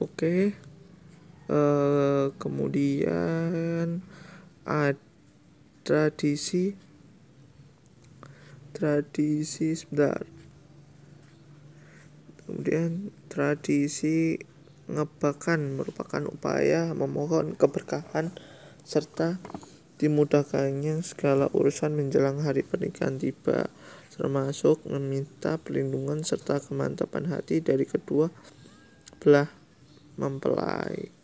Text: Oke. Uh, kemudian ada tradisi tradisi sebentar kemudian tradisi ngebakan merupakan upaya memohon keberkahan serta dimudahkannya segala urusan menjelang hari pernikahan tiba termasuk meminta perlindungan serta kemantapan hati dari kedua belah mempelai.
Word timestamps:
Oke. 0.00 0.56
Uh, 1.44 2.32
kemudian 2.40 4.00
ada 4.64 4.96
tradisi 5.84 6.72
tradisi 8.72 9.76
sebentar 9.76 10.24
kemudian 12.40 13.12
tradisi 13.28 14.40
ngebakan 14.88 15.76
merupakan 15.76 16.24
upaya 16.28 16.96
memohon 16.96 17.52
keberkahan 17.56 18.32
serta 18.84 19.36
dimudahkannya 20.00 21.04
segala 21.04 21.52
urusan 21.52 21.96
menjelang 21.96 22.40
hari 22.40 22.64
pernikahan 22.64 23.20
tiba 23.20 23.68
termasuk 24.12 24.80
meminta 24.88 25.60
perlindungan 25.60 26.24
serta 26.24 26.60
kemantapan 26.64 27.28
hati 27.28 27.60
dari 27.60 27.84
kedua 27.84 28.32
belah 29.20 29.63
mempelai. 30.18 31.14